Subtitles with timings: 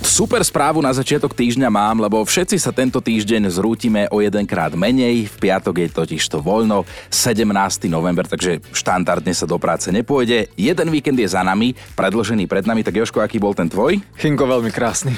[0.00, 5.28] Super správu na začiatok týždňa mám, lebo všetci sa tento týždeň zrútime o jedenkrát menej,
[5.28, 7.44] v piatok je totiž to voľno, 17.
[7.92, 10.48] november, takže štandardne sa do práce nepôjde.
[10.56, 14.00] Jeden víkend je za nami, predložený pred nami, tak Joško, aký bol ten tvoj?
[14.16, 15.12] Chinko, veľmi krásny.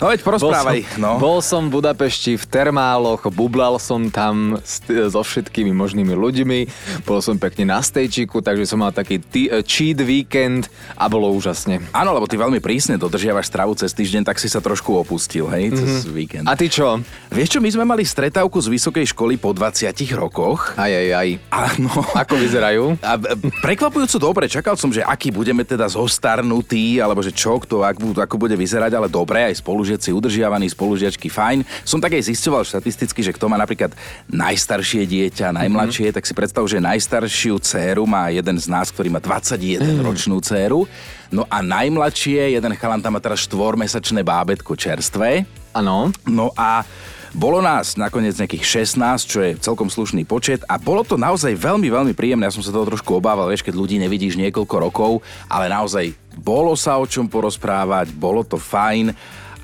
[0.00, 0.80] No veď porozprávaj.
[0.80, 1.12] Bol som, no.
[1.20, 6.58] bol som v Budapešti v termáloch, bublal som tam s, so všetkými možnými ľuďmi,
[7.04, 11.84] bol som pekne na stejčiku, takže som mal taký t- cheat víkend a bolo úžasne.
[11.92, 15.74] Áno, lebo ty veľmi prísne dodržiavaš stravu cez týždeň, tak si sa trošku opustil, hej,
[15.76, 16.16] cez mm-hmm.
[16.16, 16.44] víkend.
[16.48, 17.00] A ty čo?
[17.28, 20.72] Vieš čo, my sme mali stretávku z vysokej školy po 20 rokoch.
[20.80, 21.28] Aj, aj, aj.
[21.52, 21.92] Áno.
[22.16, 22.96] Ako vyzerajú?
[23.04, 27.84] A e, prekvapujúco dobre, čakal som, že aký budeme teda zostarnutí, alebo že čo, kto,
[27.84, 31.64] ako, ako bude vyzerať, ale dobre, aj spolužiaci udržiavaní, spolužiačky fajn.
[31.84, 33.92] Som tak aj zistoval štatisticky, že kto má napríklad
[34.30, 36.16] najstaršie dieťa, najmladšie, mm-hmm.
[36.16, 40.00] tak si predstav, že najstaršiu dceru má jeden z nás, ktorý má 21 mm.
[40.00, 40.88] ročnú dceru.
[41.28, 45.44] No a najmladšie, jeden chalan tam má teraz štvormesačné bábetko čerstvé.
[45.76, 46.08] Áno.
[46.24, 46.88] No a
[47.36, 51.92] bolo nás nakoniec nejakých 16, čo je celkom slušný počet a bolo to naozaj veľmi,
[51.92, 52.48] veľmi príjemné.
[52.48, 55.20] Ja som sa toho trošku obával, vieš, keď ľudí nevidíš niekoľko rokov,
[55.52, 59.12] ale naozaj bolo sa o čom porozprávať, bolo to fajn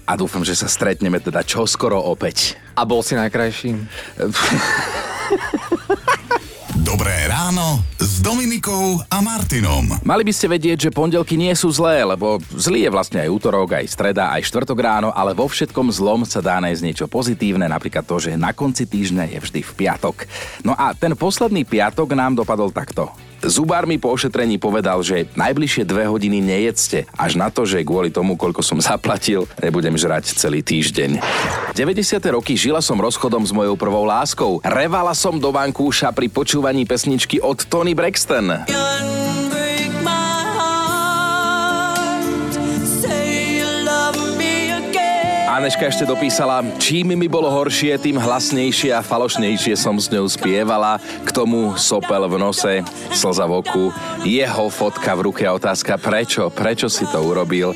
[0.04, 2.60] a dúfam, že sa stretneme teda čoskoro opäť.
[2.76, 3.72] A bol si najkrajší?
[6.84, 7.80] Dobré ráno
[8.14, 9.90] s Dominikou a Martinom.
[10.06, 13.74] Mali by ste vedieť, že pondelky nie sú zlé, lebo zlý je vlastne aj útorok,
[13.74, 18.06] aj streda, aj štvrtok ráno, ale vo všetkom zlom sa dá nájsť niečo pozitívne, napríklad
[18.06, 20.30] to, že na konci týždňa je vždy v piatok.
[20.62, 23.10] No a ten posledný piatok nám dopadol takto.
[23.44, 28.08] Zubár mi po ošetrení povedal, že najbližšie dve hodiny nejedzte, až na to, že kvôli
[28.08, 31.20] tomu, koľko som zaplatil, nebudem žrať celý týždeň.
[31.76, 32.18] 90.
[32.32, 34.64] roky žila som rozchodom s mojou prvou láskou.
[34.64, 38.64] Revala som do vankúša pri počúvaní pesničky od Tony Braxton.
[45.54, 50.98] Aneška ešte dopísala, čím mi bolo horšie, tým hlasnejšie a falošnejšie som s ňou spievala.
[51.22, 52.82] K tomu sopel v nose,
[53.14, 53.94] slza v oku,
[54.26, 57.70] jeho fotka v ruke a otázka, prečo, prečo si to urobil.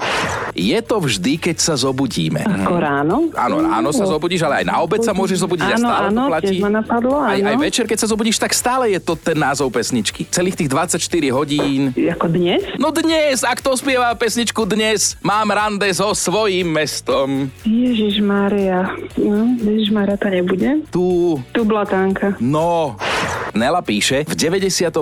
[0.58, 2.42] Je to vždy, keď sa zobudíme.
[2.42, 3.16] Ako ráno?
[3.38, 6.18] Áno, ráno sa zobudíš, ale aj na obed sa môžeš zobudiť a Áno, stále áno,
[6.18, 6.56] to platí.
[6.58, 7.46] ma napadlo, Aj, áno.
[7.46, 10.26] aj večer, keď sa zobudíš, tak stále je to ten názov pesničky.
[10.26, 10.98] Celých tých 24
[11.30, 11.94] hodín.
[11.94, 12.58] Ako dnes?
[12.74, 15.14] No dnes, a kto spieva pesničku dnes?
[15.22, 17.54] Mám rande so svojím mestom.
[17.68, 18.88] Ježiš Mária.
[19.20, 20.80] No, Ježiš Mária to nebude.
[20.88, 22.40] Tu, Tu blatánka.
[22.40, 22.96] no...
[23.58, 24.94] Nela píše, v 97.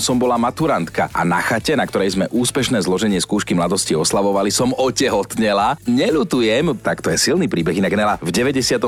[0.00, 4.72] som bola maturantka a na chate, na ktorej sme úspešné zloženie skúšky mladosti oslavovali, som
[4.72, 5.76] otehotnela.
[5.84, 8.80] Nelutujem, tak to je silný príbeh, inak Nela, v 97.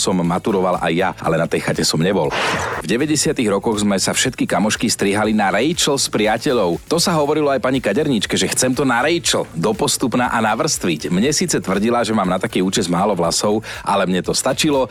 [0.00, 2.32] som maturoval aj ja, ale na tej chate som nebol.
[2.80, 3.36] V 90.
[3.52, 6.80] rokoch sme sa všetky kamošky strihali na Rachel s priateľov.
[6.88, 11.12] To sa hovorilo aj pani kaderníčke, že chcem to na Rachel, dopostupná a navrstviť.
[11.12, 14.88] Mne síce tvrdila, že mám na taký účes málo vlasov, ale mne to stačilo.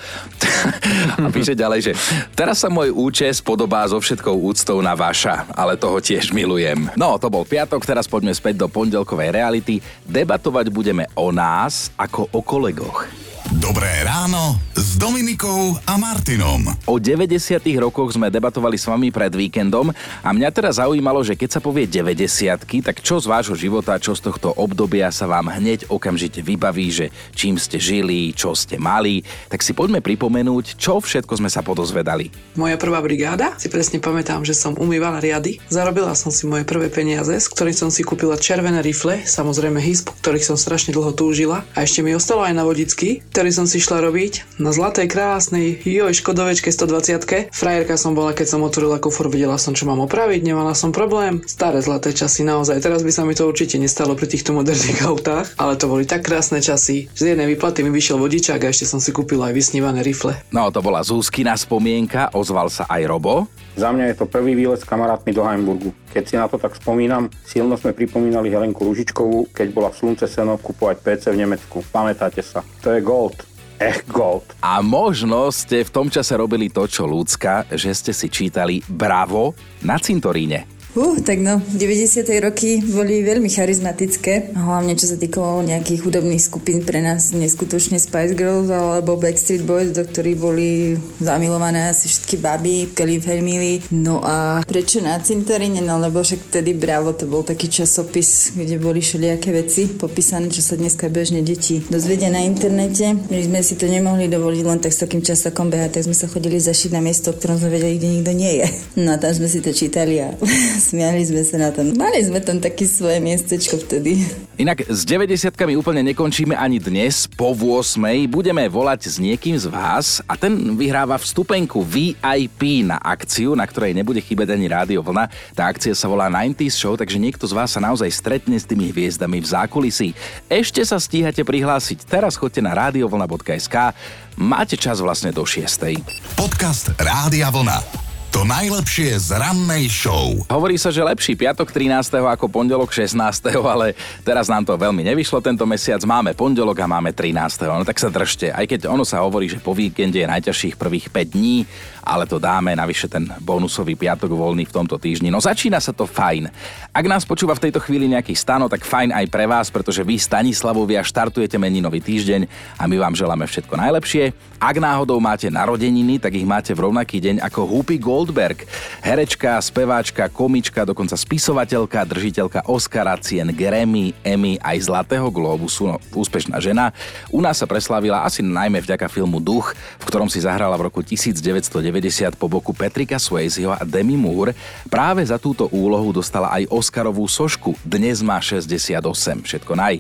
[1.26, 1.92] a píše ďalej, že
[2.38, 6.92] teraz sa môj účes podobá so všetkou úctou na vaša, ale toho tiež milujem.
[7.00, 9.80] No, to bol piatok, teraz poďme späť do pondelkovej reality.
[10.04, 13.21] Debatovať budeme o nás ako o kolegoch.
[13.60, 16.72] Dobré ráno s Dominikou a Martinom.
[16.88, 17.60] O 90.
[17.84, 19.92] rokoch sme debatovali s vami pred víkendom
[20.24, 24.16] a mňa teda zaujímalo, že keď sa povie 90 tak čo z vášho života, čo
[24.16, 29.20] z tohto obdobia sa vám hneď okamžite vybaví, že čím ste žili, čo ste mali,
[29.52, 32.32] tak si poďme pripomenúť, čo všetko sme sa podozvedali.
[32.56, 35.60] Moja prvá brigáda, si presne pamätám, že som umývala riady.
[35.68, 40.16] Zarobila som si moje prvé peniaze, s ktorých som si kúpila červené rifle, samozrejme hisp,
[40.24, 41.68] ktorých som strašne dlho túžila.
[41.76, 45.82] A ešte mi ostalo aj na vodicky, ktorý som si šla robiť na zlatej krásnej
[45.82, 50.46] joj škodovečke 120 Frajerka som bola, keď som otvorila kufor, videla som, čo mám opraviť,
[50.46, 51.42] nemala som problém.
[51.50, 52.78] Staré zlaté časy naozaj.
[52.86, 56.22] Teraz by sa mi to určite nestalo pri týchto moderných autách, ale to boli tak
[56.22, 57.10] krásne časy.
[57.18, 60.38] Z jednej výplaty mi vyšiel vodičák a ešte som si kúpila aj vysnívané rifle.
[60.54, 63.50] No, to bola Zúskina spomienka, ozval sa aj Robo.
[63.74, 65.90] Za mňa je to prvý výlet s kamarátmi do Heimburgu.
[66.12, 70.28] Keď si na to tak spomínam, silno sme pripomínali Helenku Ružičkovú, keď bola v Slunce
[70.28, 71.80] Seno kupovať PC v Nemecku.
[71.88, 72.60] Pamätáte sa?
[72.84, 73.48] To je gold.
[73.82, 74.46] Eh, gold.
[74.62, 79.58] A možno ste v tom čase robili to, čo ľudská, že ste si čítali Bravo
[79.82, 80.81] na cintoríne.
[80.92, 82.28] Uh, tak no, 90.
[82.44, 88.36] roky boli veľmi charizmatické, hlavne čo sa týkalo nejakých hudobných skupín pre nás neskutočne Spice
[88.36, 93.80] Girls alebo Backstreet Boys, do ktorých boli zamilované asi všetky baby, Kelly Family.
[93.96, 95.80] No a prečo na cintoríne?
[95.80, 100.60] No lebo však vtedy Bravo to bol taký časopis, kde boli všelijaké veci popísané, čo
[100.60, 103.16] sa dneska bežne deti dozvedia na internete.
[103.32, 106.28] My sme si to nemohli dovoliť len tak s takým časokom behať, tak sme sa
[106.28, 108.68] chodili zašiť na miesto, v ktorom sme vedeli, kde nikto nie je.
[109.00, 110.36] No a tam sme si to čítali a
[110.82, 111.94] Smiali sme sa na tom.
[111.94, 114.26] Mali sme tam také svoje miestečko vtedy.
[114.58, 117.30] Inak s 90 úplne nekončíme ani dnes.
[117.30, 118.02] Po 8.
[118.26, 123.94] budeme volať s niekým z vás a ten vyhráva vstupenku VIP na akciu, na ktorej
[123.94, 125.30] nebude chýbať ani rádio vlna.
[125.54, 128.90] Tá akcia sa volá 90s Show, takže niekto z vás sa naozaj stretne s tými
[128.90, 130.18] hviezdami v zákulisí.
[130.50, 132.10] Ešte sa stíhate prihlásiť.
[132.10, 133.94] Teraz chodte na radiovlna.sk.
[134.34, 135.94] Máte čas vlastne do 6.
[136.34, 138.01] Podcast Rádia Vlna.
[138.32, 140.32] To najlepšie z rannej show.
[140.48, 142.16] Hovorí sa, že lepší piatok 13.
[142.16, 143.12] ako pondelok 16.
[143.60, 143.92] ale
[144.24, 146.00] teraz nám to veľmi nevyšlo tento mesiac.
[146.08, 147.68] Máme pondelok a máme 13.
[147.68, 151.12] No tak sa držte, aj keď ono sa hovorí, že po víkende je najťažších prvých
[151.12, 151.68] 5 dní,
[152.02, 155.30] ale to dáme, navyše ten bonusový piatok voľný v tomto týždni.
[155.30, 156.50] No začína sa to fajn.
[156.90, 160.18] Ak nás počúva v tejto chvíli nejaký stano, tak fajn aj pre vás, pretože vy
[160.18, 162.50] Stanislavovia štartujete meninový týždeň
[162.82, 164.34] a my vám želáme všetko najlepšie.
[164.62, 167.98] Ak náhodou máte narodeniny, tak ich máte v rovnaký deň ako Gold
[168.32, 168.64] Goldberg.
[169.04, 176.62] Herečka, speváčka, komička, dokonca spisovateľka, držiteľka Oscara, cien Grammy, Emmy aj Zlatého Globusu, no, úspešná
[176.64, 176.96] žena.
[177.28, 181.04] U nás sa preslávila asi najmä vďaka filmu Duch, v ktorom si zahrala v roku
[181.04, 181.91] 1990
[182.40, 184.56] po boku Petrika Swayzeho a Demi Moore.
[184.88, 187.76] Práve za túto úlohu dostala aj Oscarovú sošku.
[187.84, 188.96] Dnes má 68,
[189.44, 190.00] všetko naj.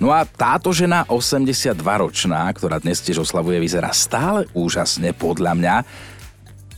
[0.00, 5.76] No a táto žena, 82-ročná, ktorá dnes tiež oslavuje, vyzerá stále úžasne podľa mňa.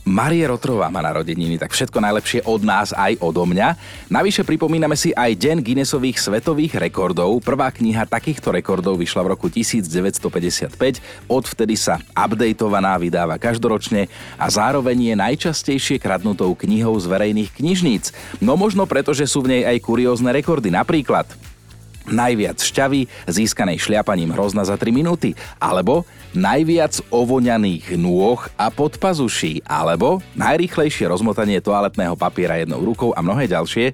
[0.09, 3.77] Marie Rotrová má narodeniny, tak všetko najlepšie od nás aj odo mňa.
[4.09, 7.37] Navyše pripomíname si aj Deň Guinnessových svetových rekordov.
[7.45, 14.09] Prvá kniha takýchto rekordov vyšla v roku 1955, odvtedy sa updateovaná vydáva každoročne
[14.41, 18.09] a zároveň je najčastejšie kradnutou knihou z verejných knižníc.
[18.41, 20.73] No možno preto, že sú v nej aj kuriózne rekordy.
[20.73, 21.29] Napríklad
[22.11, 30.21] najviac šťavy získanej šliapaním hrozna za 3 minúty, alebo najviac ovoňaných nôh a podpazuší, alebo
[30.37, 33.93] najrýchlejšie rozmotanie toaletného papiera jednou rukou a mnohé ďalšie.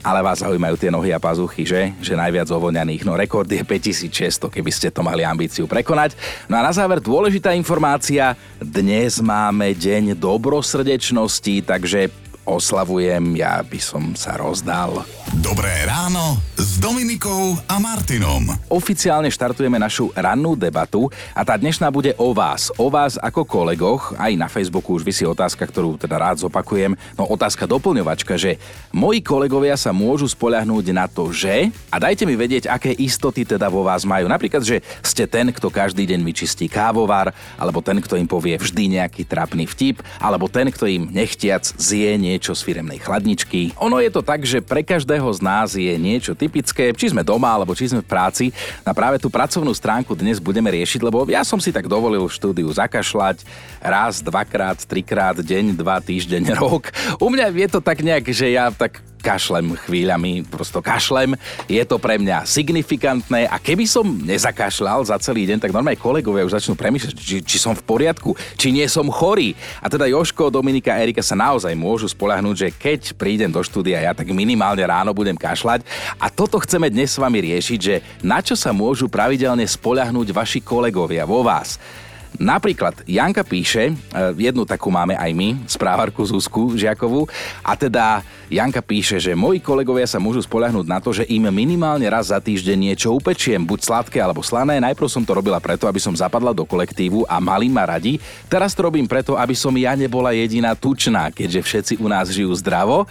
[0.00, 1.92] Ale vás zaujímajú tie nohy a pazuchy, že?
[2.00, 3.04] Že najviac ovoňaných.
[3.04, 6.16] No rekord je 5600, keby ste to mali ambíciu prekonať.
[6.48, 8.32] No a na záver dôležitá informácia.
[8.56, 12.08] Dnes máme deň dobrosrdečnosti, takže
[12.48, 15.04] oslavujem, ja by som sa rozdal.
[15.38, 18.50] Dobré ráno s Dominikou a Martinom.
[18.66, 22.74] Oficiálne štartujeme našu rannú debatu a tá dnešná bude o vás.
[22.74, 24.18] O vás ako kolegoch.
[24.18, 26.98] Aj na Facebooku už vysí otázka, ktorú teda rád zopakujem.
[27.14, 28.58] No otázka doplňovačka, že
[28.90, 31.70] moji kolegovia sa môžu spoľahnúť na to, že...
[31.94, 34.26] A dajte mi vedieť, aké istoty teda vo vás majú.
[34.26, 38.98] Napríklad, že ste ten, kto každý deň vyčistí kávovar, alebo ten, kto im povie vždy
[38.98, 43.78] nejaký trapný vtip, alebo ten, kto im nechtiac zje niečo z firemnej chladničky.
[43.78, 47.52] Ono je to tak, že pre každého z nás je niečo typické, či sme doma,
[47.52, 48.48] alebo či sme v práci.
[48.80, 52.32] A práve tú pracovnú stránku dnes budeme riešiť, lebo ja som si tak dovolil v
[52.32, 53.44] štúdiu zakašľať
[53.84, 56.88] raz, dvakrát, trikrát, deň, dva, týždeň, rok.
[57.20, 61.36] U mňa je to tak nejak, že ja tak kašlem chvíľami, prosto kašlem.
[61.68, 66.48] Je to pre mňa signifikantné a keby som nezakašľal za celý deň, tak normálne kolegovia
[66.48, 69.52] už začnú premýšľať, či, či som v poriadku, či nie som chorý.
[69.78, 74.12] A teda Joško, Dominika Erika sa naozaj môžu spolahnúť, že keď prídem do štúdia ja,
[74.16, 75.84] tak minimálne ráno budem kašľať.
[76.18, 80.60] A toto chceme dnes s vami riešiť, že na čo sa môžu pravidelne spolahnúť vaši
[80.64, 81.76] kolegovia vo vás.
[82.40, 83.94] Napríklad Janka píše, e,
[84.40, 87.28] jednu takú máme aj my, správarku Zuzku Žiakovú,
[87.60, 92.08] a teda Janka píše, že moji kolegovia sa môžu spoľahnúť na to, že im minimálne
[92.08, 94.80] raz za týždeň niečo upečiem, buď sladké alebo slané.
[94.80, 98.16] Najprv som to robila preto, aby som zapadla do kolektívu a mali ma radi.
[98.48, 102.56] Teraz to robím preto, aby som ja nebola jediná tučná, keďže všetci u nás žijú
[102.56, 103.04] zdravo.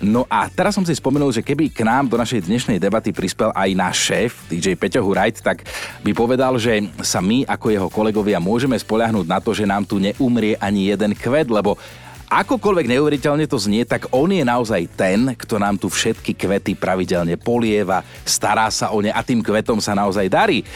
[0.00, 3.48] No a teraz som si spomenul, že keby k nám do našej dnešnej debaty prispel
[3.56, 5.64] aj náš šéf, DJ Peťo Hurajt, tak
[6.04, 9.96] by povedal, že sa my ako jeho kolegovia môžeme spoľahnúť na to, že nám tu
[9.96, 11.80] neumrie ani jeden kvet, lebo
[12.26, 17.38] Akokoľvek neuveriteľne to znie, tak on je naozaj ten, kto nám tu všetky kvety pravidelne
[17.38, 20.66] polieva, stará sa o ne a tým kvetom sa naozaj darí.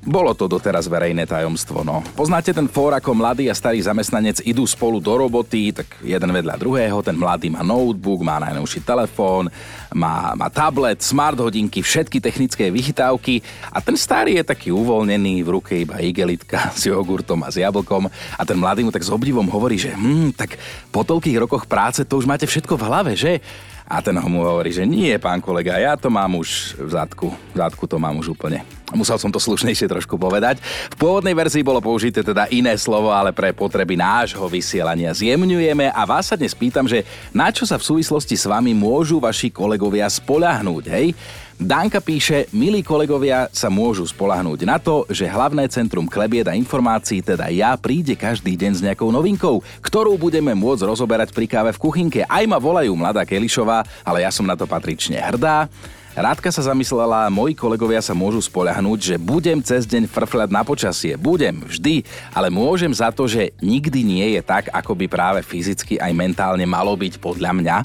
[0.00, 2.00] Bolo to doteraz verejné tajomstvo, no.
[2.16, 6.56] Poznáte ten fór, ako mladý a starý zamestnanec idú spolu do roboty, tak jeden vedľa
[6.56, 9.52] druhého, ten mladý má notebook, má najnovší telefón,
[9.94, 13.40] má, má tablet, smart hodinky, všetky technické vychytávky
[13.72, 18.08] a ten starý je taký uvoľnený, v ruke iba igelitka s jogurtom a s jablkom
[18.10, 20.60] a ten mladý mu tak s obdivom hovorí, že hm, tak
[20.92, 23.40] po toľkých rokoch práce to už máte všetko v hlave, že?
[23.88, 27.32] A ten mu hovorí, že nie, pán kolega, ja to mám už v zadku.
[27.32, 28.60] V zadku to mám už úplne.
[28.92, 30.60] Musel som to slušnejšie trošku povedať.
[30.92, 36.04] V pôvodnej verzii bolo použité teda iné slovo, ale pre potreby nášho vysielania zjemňujeme a
[36.04, 37.00] vás sa dnes pýtam, že
[37.32, 41.16] na čo sa v súvislosti s vami môžu vaši kolegovia spoľahnúť, hej?
[41.58, 47.18] Danka píše, milí kolegovia sa môžu spolahnúť na to, že hlavné centrum klebied a informácií,
[47.18, 51.82] teda ja, príde každý deň s nejakou novinkou, ktorú budeme môcť rozoberať pri káve v
[51.82, 52.22] kuchynke.
[52.30, 55.66] Aj ma volajú mladá Kelišová, ale ja som na to patrične hrdá.
[56.14, 61.18] Rádka sa zamyslela, moji kolegovia sa môžu spoľahnúť, že budem cez deň frfľať na počasie.
[61.18, 62.06] Budem, vždy,
[62.38, 66.62] ale môžem za to, že nikdy nie je tak, ako by práve fyzicky aj mentálne
[66.70, 67.76] malo byť podľa mňa.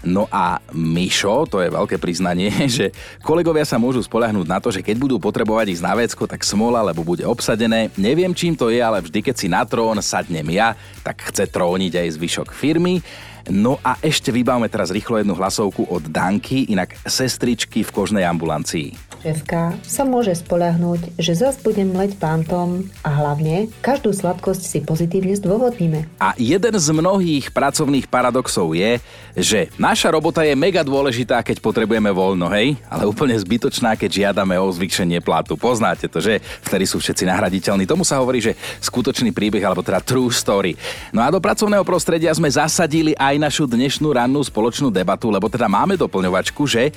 [0.00, 2.48] No a Mišo, to je veľké priznanie,
[2.80, 6.40] že kolegovia sa môžu spolahnúť na to, že keď budú potrebovať ísť na vecko, tak
[6.40, 7.92] smola, lebo bude obsadené.
[8.00, 10.72] Neviem, čím to je, ale vždy, keď si na trón sadnem ja,
[11.04, 13.04] tak chce tróniť aj zvyšok firmy.
[13.48, 19.09] No a ešte vybavme teraz rýchlo jednu hlasovku od Danky, inak sestričky v kožnej ambulancii.
[19.20, 25.36] Šéfka sa môže spoľahnúť, že zas budem mleť pántom a hlavne každú sladkosť si pozitívne
[25.36, 26.08] zdôvodníme.
[26.16, 28.96] A jeden z mnohých pracovných paradoxov je,
[29.36, 32.80] že naša robota je mega dôležitá, keď potrebujeme voľno, hej?
[32.88, 35.52] Ale úplne zbytočná, keď žiadame o zvýšenie platu.
[35.52, 37.84] Poznáte to, že vtedy sú všetci nahraditeľní.
[37.84, 40.80] Tomu sa hovorí, že skutočný príbeh, alebo teda true story.
[41.12, 45.68] No a do pracovného prostredia sme zasadili aj našu dnešnú rannú spoločnú debatu, lebo teda
[45.68, 46.88] máme doplňovačku, že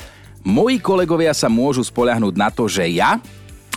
[0.44, 3.16] Moji kolegovia sa môžu spoľahnúť na to, že ja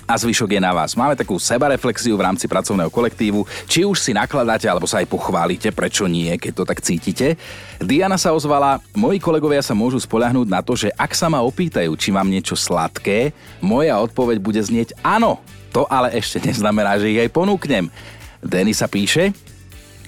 [0.03, 0.99] a zvyšok je na vás.
[0.99, 5.71] Máme takú sebareflexiu v rámci pracovného kolektívu, či už si nakladáte alebo sa aj pochválite,
[5.71, 7.39] prečo nie, keď to tak cítite.
[7.79, 11.95] Diana sa ozvala, moji kolegovia sa môžu spoľahnúť na to, že ak sa ma opýtajú,
[11.95, 13.31] či mám niečo sladké,
[13.63, 15.39] moja odpoveď bude znieť áno.
[15.71, 17.95] To ale ešte neznamená, že ich aj ponúknem.
[18.43, 19.31] Denisa píše,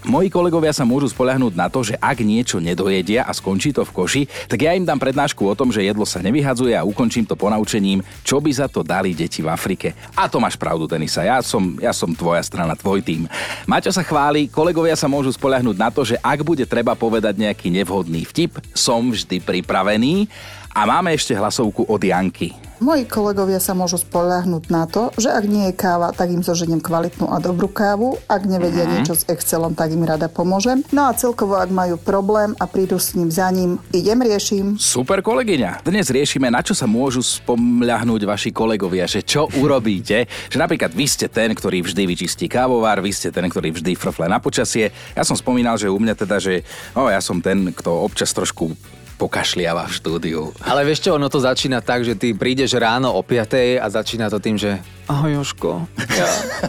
[0.07, 3.95] Moji kolegovia sa môžu spoľahnúť na to, že ak niečo nedojedia a skončí to v
[3.95, 7.35] koši, tak ja im dám prednášku o tom, že jedlo sa nevyhadzuje a ukončím to
[7.35, 9.99] ponaučením, čo by za to dali deti v Afrike.
[10.15, 13.27] A to máš pravdu, Denisa, ja som, ja som tvoja strana, tvoj tým.
[13.67, 17.67] Maťo sa chváli, kolegovia sa môžu spoľahnúť na to, že ak bude treba povedať nejaký
[17.75, 20.31] nevhodný vtip, som vždy pripravený.
[20.79, 22.55] A máme ešte hlasovku od Janky.
[22.79, 26.79] Moji kolegovia sa môžu spoľahnúť na to, že ak nie je káva, tak im zoženiem
[26.79, 28.15] kvalitnú a dobrú kávu.
[28.31, 28.95] Ak nevedia mm-hmm.
[29.03, 30.87] niečo s Excelom, tak im rada pomôžem.
[30.95, 34.79] No a celkovo, ak majú problém a prídu s ním za ním, idem riešim.
[34.79, 35.83] Super kolegyňa.
[35.83, 40.31] Dnes riešime, na čo sa môžu spomľahnúť vaši kolegovia, že čo urobíte.
[40.47, 44.31] Že napríklad vy ste ten, ktorý vždy vyčistí kávovár, vy ste ten, ktorý vždy frfle
[44.31, 44.95] na počasie.
[45.19, 46.63] Ja som spomínal, že u mňa teda, že
[46.95, 48.71] no, ja som ten, kto občas trošku
[49.19, 50.55] pokašliava v štúdiu.
[50.63, 54.31] Ale vieš čo, ono to začína tak, že ty prídeš ráno o 5 a začína
[54.31, 54.79] to tým, že
[55.11, 56.29] ahoj Joško, ja,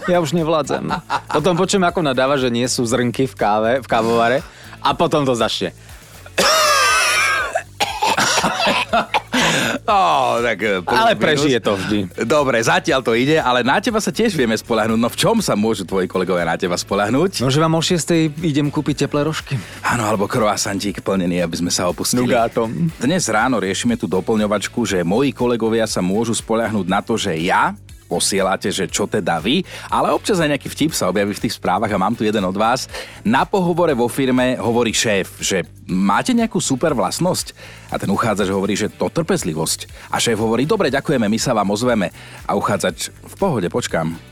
[0.10, 0.90] ja už nevládzem.
[1.30, 4.42] Potom počujem, ako nadáva, že nie sú zrnky v káve, v kávovare
[4.82, 5.72] a potom to začne.
[9.90, 12.26] Oh, tak, eh, ale prežije to vždy.
[12.26, 15.00] Dobre, zatiaľ to ide, ale na teba sa tiež vieme spolahnúť.
[15.00, 17.42] No v čom sa môžu tvoji kolegovia na teba spolahnúť?
[17.42, 19.58] No, že vám o 6 idem kúpiť teplé rožky.
[19.82, 22.22] Áno, alebo croissantík plnený, aby sme sa opustili.
[22.22, 22.70] Nugátom.
[23.02, 27.74] Dnes ráno riešime tú doplňovačku, že moji kolegovia sa môžu spolahnúť na to, že ja
[28.10, 29.62] posielate, že čo teda vy,
[29.94, 32.58] ale občas aj nejaký vtip sa objaví v tých správach a mám tu jeden od
[32.58, 32.90] vás.
[33.22, 37.54] Na pohovore vo firme hovorí šéf, že máte nejakú super vlastnosť?
[37.94, 40.10] A ten uchádzač hovorí, že to trpezlivosť.
[40.10, 42.10] A šéf hovorí, dobre, ďakujeme, my sa vám ozveme.
[42.50, 44.29] A uchádzač, v pohode, počkám.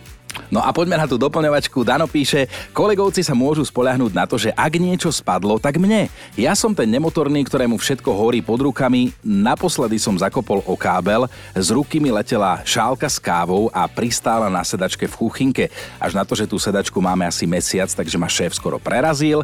[0.47, 1.83] No a poďme na tú doplňovačku.
[1.83, 6.07] Dano píše, kolegovci sa môžu spoľahnúť na to, že ak niečo spadlo, tak mne.
[6.39, 9.11] Ja som ten nemotorný, ktorému všetko horí pod rukami.
[9.23, 14.63] Naposledy som zakopol o kábel, z ruky mi letela šálka s kávou a pristála na
[14.63, 15.65] sedačke v kuchynke.
[15.99, 19.43] Až na to, že tú sedačku máme asi mesiac, takže ma šéf skoro prerazil.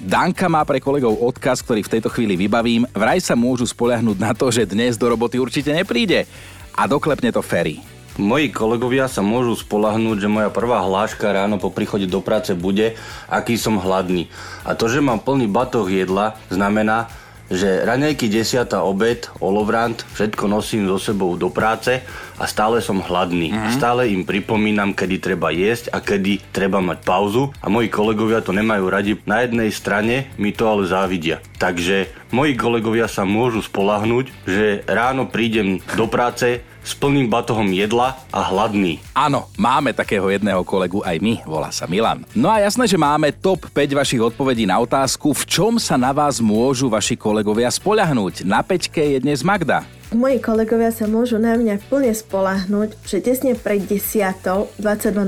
[0.00, 2.88] Danka má pre kolegov odkaz, ktorý v tejto chvíli vybavím.
[2.96, 6.24] Vraj sa môžu spoľahnúť na to, že dnes do roboty určite nepríde.
[6.72, 7.99] A doklepne to Ferry.
[8.18, 12.98] Moji kolegovia sa môžu spolahnúť, že moja prvá hláška ráno po príchode do práce bude,
[13.30, 14.26] aký som hladný.
[14.66, 17.06] A to, že mám plný batoh jedla, znamená,
[17.50, 21.98] že raňajky desiata, obed, olovrant, všetko nosím so sebou do práce
[22.38, 23.50] a stále som hladný.
[23.50, 23.74] Mm-hmm.
[23.74, 28.54] Stále im pripomínam, kedy treba jesť a kedy treba mať pauzu a moji kolegovia to
[28.54, 29.12] nemajú radi.
[29.26, 31.42] Na jednej strane mi to ale závidia.
[31.58, 38.16] Takže moji kolegovia sa môžu spolahnúť, že ráno prídem do práce, s plným batohom jedla
[38.32, 38.98] a hladný.
[39.12, 42.24] Áno, máme takého jedného kolegu aj my, volá sa Milan.
[42.32, 46.10] No a jasné, že máme top 5 vašich odpovedí na otázku, v čom sa na
[46.10, 48.48] vás môžu vaši kolegovia spoľahnúť.
[48.48, 49.99] Na peťke je dnes Magda.
[50.10, 54.42] Moji kolegovia sa môžu na mňa plne spolahnúť, že tesne pred 10.
[54.82, 55.22] 22.00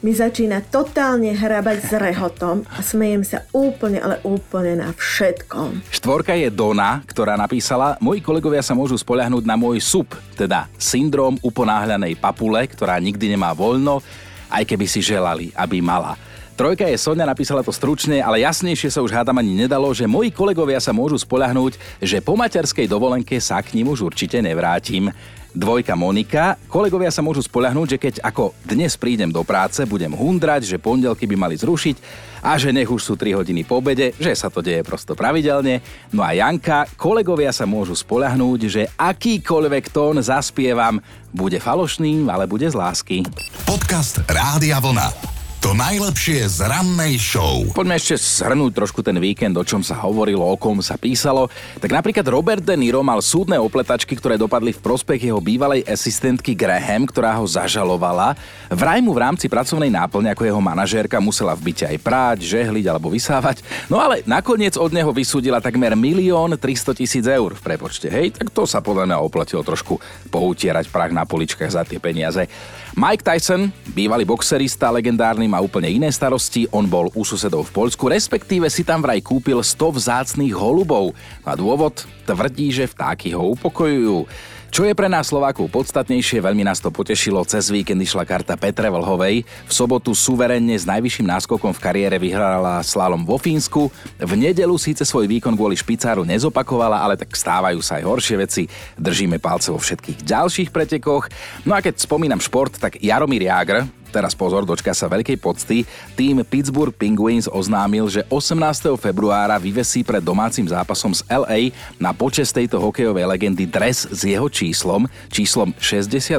[0.00, 5.92] mi začína totálne hrabať s rehotom a smejem sa úplne, ale úplne na všetkom.
[5.92, 11.36] Štvorka je Dona, ktorá napísala, moji kolegovia sa môžu spoľahnúť na môj SUP, teda syndrom
[11.44, 14.00] uponáhľanej papule, ktorá nikdy nemá voľno,
[14.48, 16.16] aj keby si želali, aby mala.
[16.62, 20.30] Trojka je Sonia, napísala to stručne, ale jasnejšie sa už hádam ani nedalo, že moji
[20.30, 25.10] kolegovia sa môžu spoľahnúť, že po materskej dovolenke sa k ním už určite nevrátim.
[25.50, 26.54] Dvojka Monika.
[26.70, 31.26] Kolegovia sa môžu spoľahnúť, že keď ako dnes prídem do práce, budem hundrať, že pondelky
[31.26, 31.98] by mali zrušiť
[32.46, 35.82] a že nech už sú 3 hodiny po obede, že sa to deje prosto pravidelne.
[36.14, 41.02] No a Janka, kolegovia sa môžu spoľahnúť, že akýkoľvek tón zaspievam,
[41.34, 43.26] bude falošný, ale bude z lásky.
[43.66, 45.31] Podcast Rádia Vlna.
[45.62, 47.62] To najlepšie z rannej show.
[47.70, 51.46] Poďme ešte shrnúť trošku ten víkend, o čom sa hovorilo, o kom sa písalo.
[51.78, 56.58] Tak napríklad Robert De Niro mal súdne opletačky, ktoré dopadli v prospech jeho bývalej asistentky
[56.58, 58.34] Graham, ktorá ho zažalovala.
[58.74, 62.90] Vraj mu v rámci pracovnej náplne ako jeho manažérka musela v byte aj práť, žehliť
[62.90, 63.62] alebo vysávať.
[63.86, 68.10] No ale nakoniec od neho vysúdila takmer milión 300 tisíc eur v prepočte.
[68.10, 72.50] Hej, tak to sa podľa mňa oplatilo trošku poutierať prach na poličkách za tie peniaze.
[72.98, 76.64] Mike Tyson, bývalý boxerista, legendárny, má úplne iné starosti.
[76.72, 81.12] On bol u susedov v Poľsku, respektíve si tam vraj kúpil 100 vzácných holubov.
[81.44, 84.24] A dôvod tvrdí, že vtáky ho upokojujú.
[84.72, 88.88] Čo je pre nás Slovákov podstatnejšie, veľmi nás to potešilo, cez víkend išla karta Petre
[88.88, 89.44] Vlhovej.
[89.44, 93.92] V sobotu suverenne s najvyšším náskokom v kariére vyhrala slalom vo Fínsku.
[94.16, 98.64] V nedelu síce svoj výkon kvôli špicáru nezopakovala, ale tak stávajú sa aj horšie veci.
[98.96, 101.28] Držíme palce vo všetkých ďalších pretekoch.
[101.68, 105.88] No a keď spomínam šport, tak Jaromír Jágr, Teraz pozor, dočka sa veľkej pocty.
[106.12, 108.92] Tým Pittsburgh Penguins oznámil, že 18.
[109.00, 114.52] februára vyvesí pred domácim zápasom z LA na počes tejto hokejovej legendy dres s jeho
[114.52, 116.36] číslom, číslom 68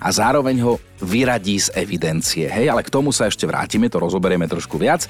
[0.00, 2.48] a zároveň ho vyradí z evidencie.
[2.48, 5.04] Hej, ale k tomu sa ešte vrátime, to rozoberieme trošku viac.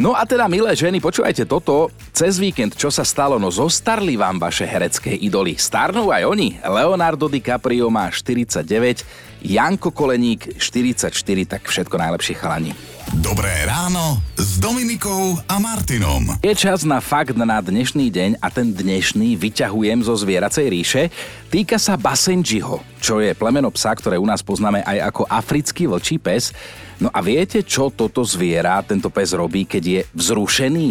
[0.00, 1.92] No a teda, milé ženy, počúvajte toto.
[2.16, 3.36] Cez víkend, čo sa stalo?
[3.36, 5.60] No zostarli vám vaše herecké idoly.
[5.60, 6.56] Starnú aj oni.
[6.64, 9.04] Leonardo DiCaprio má 49,
[9.42, 11.10] Janko Koleník 44,
[11.50, 12.70] tak všetko najlepšie chalani.
[13.18, 16.38] Dobré ráno s Dominikou a Martinom.
[16.38, 21.02] Je čas na fakt na dnešný deň a ten dnešný vyťahujem zo zvieracej ríše.
[21.50, 26.22] Týka sa Basenjiho, čo je plemeno psa, ktoré u nás poznáme aj ako africký vlčí
[26.22, 26.54] pes.
[27.02, 30.88] No a viete, čo toto zviera, tento pes robí, keď je vzrušený?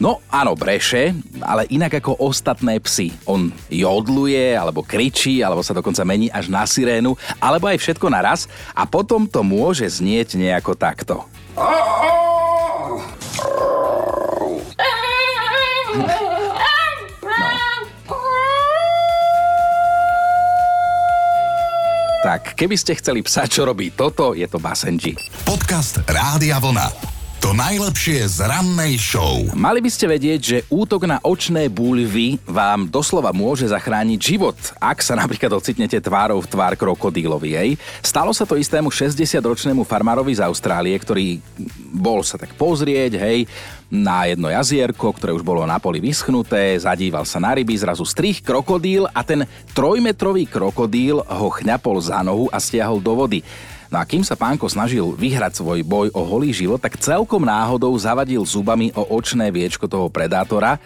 [0.00, 1.12] No áno, breše,
[1.44, 3.12] ale inak ako ostatné psy.
[3.28, 8.48] On jodluje, alebo kričí, alebo sa dokonca mení až na sirénu, alebo aj všetko naraz
[8.72, 11.28] a potom to môže znieť nejako takto.
[22.20, 25.16] Tak, keby ste chceli psa, čo robí toto, je to Basenji.
[25.44, 27.09] Podcast Rádia Vlna.
[27.40, 29.40] To najlepšie z rannej show.
[29.56, 35.00] Mali by ste vedieť, že útok na očné búľvy vám doslova môže zachrániť život, ak
[35.00, 37.56] sa napríklad ocitnete tvárou v tvár krokodílovi.
[37.56, 37.70] Hej.
[38.04, 41.40] Stalo sa to istému 60-ročnému farmárovi z Austrálie, ktorý
[41.96, 43.48] bol sa tak pozrieť, hej,
[43.88, 48.44] na jedno jazierko, ktoré už bolo na poli vyschnuté, zadíval sa na ryby, zrazu strich
[48.44, 53.40] krokodíl a ten trojmetrový krokodíl ho chňapol za nohu a stiahol do vody.
[53.90, 57.90] No a kým sa pánko snažil vyhrať svoj boj o holý život, tak celkom náhodou
[57.98, 60.78] zavadil zubami o očné viečko toho predátora.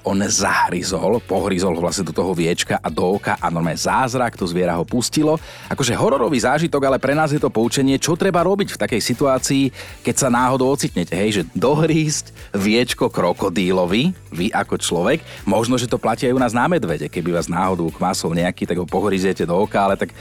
[0.00, 4.48] On zahryzol, pohryzol ho vlastne do toho viečka a do oka a normálne zázrak to
[4.48, 5.36] zviera ho pustilo.
[5.68, 9.64] Akože hororový zážitok, ale pre nás je to poučenie, čo treba robiť v takej situácii,
[10.00, 16.00] keď sa náhodou ocitnete, hej, že dohrísť viečko krokodílovi, vy ako človek, možno, že to
[16.00, 19.52] platí aj u nás na medvede, keby vás náhodou kmásol nejaký, tak ho pohryziete do
[19.52, 20.16] oka, ale tak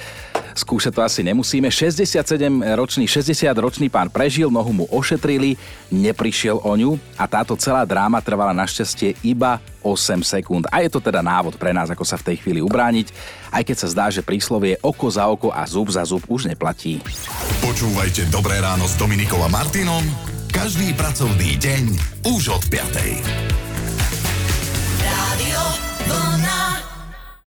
[0.59, 1.71] skúšať to asi nemusíme.
[1.71, 5.55] 67-ročný, 60-ročný pán prežil, nohu mu ošetrili,
[5.87, 10.67] neprišiel o ňu a táto celá dráma trvala našťastie iba 8 sekúnd.
[10.67, 13.15] A je to teda návod pre nás, ako sa v tej chvíli ubrániť,
[13.55, 16.99] aj keď sa zdá, že príslovie oko za oko a zub za zub už neplatí.
[17.63, 20.03] Počúvajte Dobré ráno s Dominikom a Martinom
[20.49, 21.83] každý pracovný deň
[22.35, 23.68] už od 5.